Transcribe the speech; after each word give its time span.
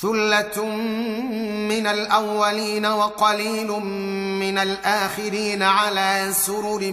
ثله 0.00 0.64
من 1.68 1.86
الاولين 1.86 2.86
وقليل 2.86 3.70
من 4.40 4.58
الاخرين 4.58 5.62
على 5.62 6.28
سرر 6.32 6.92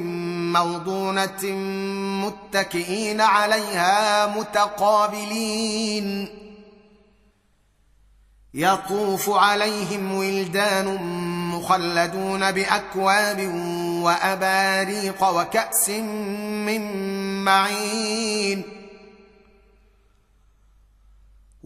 موضونه 0.54 1.44
متكئين 2.26 3.22
عليها 3.22 4.28
متقابلين 4.28 6.28
يطوف 8.54 9.30
عليهم 9.30 10.16
ولدان 10.16 10.96
مخلدون 11.54 12.52
باكواب 12.52 13.40
واباريق 14.04 15.24
وكاس 15.24 15.90
من 15.90 16.82
معين 17.44 18.77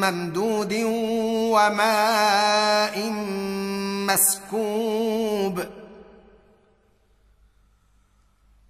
ممدود 0.00 0.72
وماء 1.54 3.10
مسكوب 4.08 5.64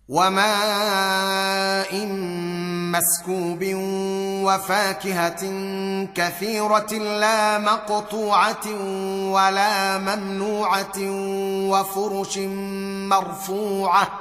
وماء 0.08 2.06
مسكوب 2.94 3.64
وفاكهة 4.44 5.42
كثيرة 6.14 6.92
لا 6.92 7.58
مقطوعة 7.58 8.66
ولا 9.32 9.98
ممنوعة 9.98 10.98
وفرش 11.70 12.38
مرفوعة 13.08 14.20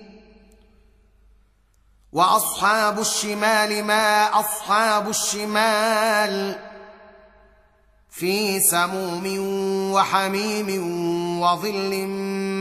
وأصحاب 2.13 2.99
الشمال 2.99 3.83
ما 3.83 4.39
أصحاب 4.39 5.09
الشمال 5.09 6.59
في 8.09 8.59
سموم 8.59 9.23
وحميم 9.93 10.69
وظل 11.41 12.07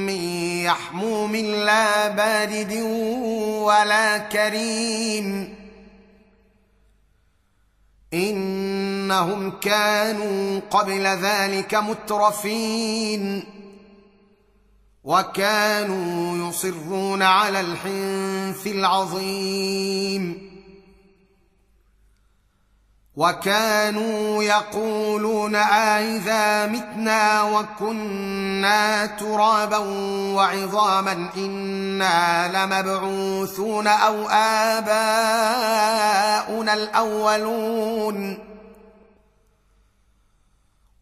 من 0.06 0.20
يحموم 0.64 1.36
لا 1.36 2.08
بارد 2.08 2.72
ولا 3.62 4.18
كريم 4.18 5.54
إنهم 8.14 9.50
كانوا 9.50 10.60
قبل 10.70 11.06
ذلك 11.06 11.74
مترفين 11.74 13.44
وكانوا 15.04 16.48
يصرون 16.48 17.22
على 17.22 17.60
الحنث 17.60 18.66
العظيم. 18.66 20.50
وكانوا 23.16 24.42
يقولون 24.42 25.54
أإذا 25.54 26.66
متنا 26.66 27.42
وكنا 27.42 29.06
ترابا 29.06 29.78
وعظاما 30.34 31.28
إنا 31.36 32.48
لمبعوثون 32.48 33.86
أو 33.86 34.28
آباؤنا 34.78 35.54
الأولون. 36.74 38.49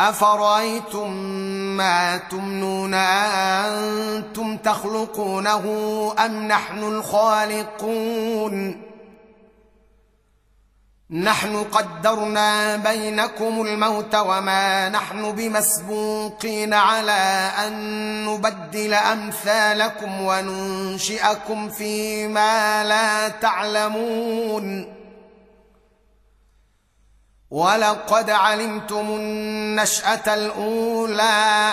أفرأيتم 0.00 1.10
ما 1.76 2.16
تمنون 2.16 2.94
أنتم 2.94 4.56
تخلقونه 4.56 5.64
أم 6.18 6.48
نحن 6.48 6.78
الخالقون؟ 6.78 8.82
نحن 11.10 11.64
قدرنا 11.64 12.76
بينكم 12.76 13.62
الموت 13.62 14.14
وما 14.14 14.88
نحن 14.88 15.32
بمسبوقين 15.32 16.74
على 16.74 17.50
أن 17.66 18.24
نبدل 18.24 18.94
أمثالكم 18.94 20.20
وننشئكم 20.20 21.68
فيما 21.68 22.84
لا 22.84 23.28
تعلمون. 23.28 24.97
ولقد 27.50 28.30
علمتم 28.30 29.06
النشأة 29.10 30.34
الأولى 30.34 31.72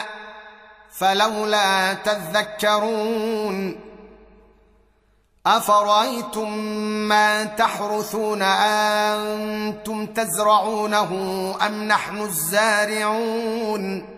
فلولا 0.91 1.93
تذكرون 1.93 3.79
أفرأيتم 5.45 6.57
ما 7.07 7.43
تحرثون 7.43 8.41
أنتم 8.41 10.05
تزرعونه 10.05 11.11
أم 11.65 11.83
نحن 11.83 12.21
الزارعون 12.21 14.14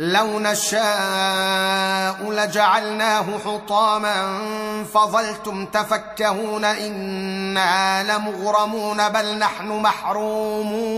لو 0.00 0.38
نشاء 0.38 2.30
لجعلناه 2.30 3.38
حطاما 3.44 4.44
فظلتم 4.94 5.66
تفكهون 5.66 6.64
إنا 6.64 8.02
لمغرمون 8.12 9.08
بل 9.08 9.38
نحن 9.38 9.68
محرومون 9.68 10.94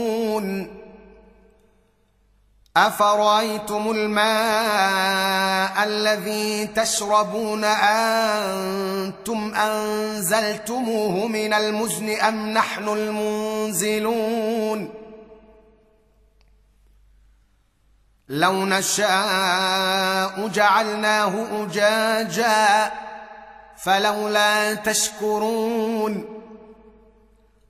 أفرأيتم 2.76 3.90
الماء 3.90 5.84
الذي 5.84 6.66
تشربون 6.66 7.64
أنتم 7.64 9.55
أنزلتموه 9.55 11.26
من 11.26 11.52
المزن 11.52 12.10
أم 12.10 12.48
نحن 12.48 12.88
المنزلون 12.88 14.22
لو 18.32 18.64
نشاء 18.64 20.49
جعلناه 20.49 21.46
أجاجا 21.52 22.90
فلولا 23.76 24.75
تشكرون 24.75 26.25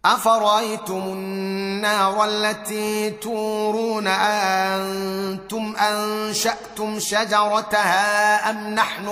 أفرأيتم 0.05 1.03
النار 1.03 2.25
التي 2.25 3.11
تورون 3.11 4.06
أنتم 4.06 5.75
أنشأتم 5.76 6.99
شجرتها 6.99 8.50
أم 8.50 8.75
نحن 8.75 9.09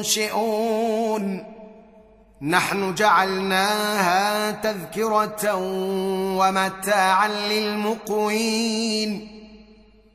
المنشئون 0.00 1.44
نحن 2.42 2.94
جعلناها 2.94 4.50
تذكرة 4.50 5.54
ومتاعا 6.38 7.28
للمقوين 7.28 9.33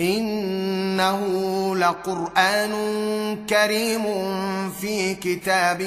إنه 0.00 1.20
لقرآن 1.76 2.72
كريم 3.46 4.04
في 4.70 5.14
كتاب 5.14 5.82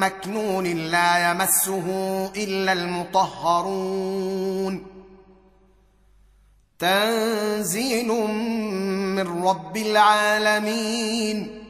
مكنون 0.00 0.66
لا 0.66 1.30
يمسه 1.30 1.86
إلا 2.36 2.72
المطهرون. 2.72 4.06
تنزيل 6.78 8.08
من 9.16 9.44
رب 9.44 9.76
العالمين. 9.76 11.64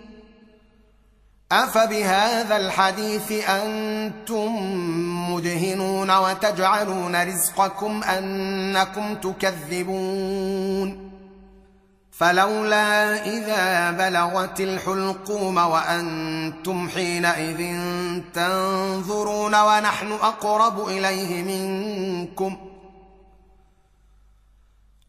أفبهذا 1.52 2.56
الحديث 2.56 3.32
أنتم 3.48 4.56
مدهنون 5.32 6.10
وتجعلون 6.10 7.24
رزقكم 7.24 8.02
أنكم 8.04 9.14
تكذبون. 9.14 11.10
فلولا 12.20 13.26
إذا 13.26 13.90
بلغت 13.90 14.60
الحلقوم 14.60 15.56
وأنتم 15.56 16.88
حينئذ 16.88 17.78
تنظرون 18.34 19.54
ونحن 19.54 20.12
أقرب 20.12 20.88
إليه 20.88 21.42
منكم 21.42 22.56
ۖ 22.66 22.70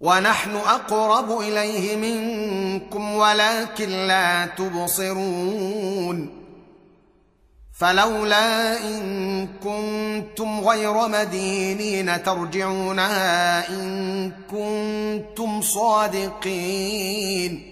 ونحن 0.02 0.56
أقرب 0.56 1.40
إليه 1.40 1.96
منكم 1.96 3.16
ولكن 3.16 3.90
لا 3.90 4.46
تبصرون 4.46 6.41
فلولا 7.82 8.78
إن 8.88 9.48
كنتم 9.48 10.60
غير 10.60 11.08
مدينين 11.08 12.24
ترجعونها 12.24 13.70
إن 13.70 14.32
كنتم 14.52 15.62
صادقين. 15.62 17.68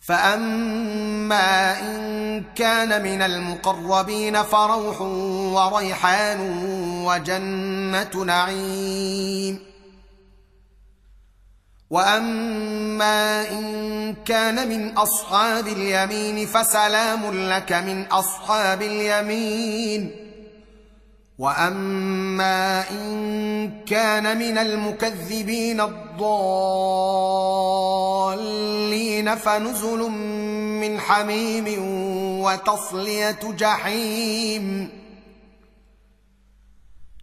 فأما 0.00 1.80
إن 1.80 2.42
كان 2.54 3.02
من 3.02 3.22
المقربين 3.22 4.42
فروح 4.42 5.00
وريحان 5.00 6.40
وجنة 7.06 8.24
نعيم. 8.24 9.71
واما 11.92 13.48
ان 13.50 14.14
كان 14.24 14.68
من 14.68 14.98
اصحاب 14.98 15.66
اليمين 15.66 16.46
فسلام 16.46 17.48
لك 17.48 17.72
من 17.72 18.02
اصحاب 18.04 18.82
اليمين 18.82 20.10
واما 21.38 22.90
ان 22.90 23.70
كان 23.86 24.38
من 24.38 24.58
المكذبين 24.58 25.80
الضالين 25.80 26.14
فنزل 29.34 29.98
من 30.80 31.00
حميم 31.00 31.64
وتصليه 32.42 33.38
جحيم 33.58 35.01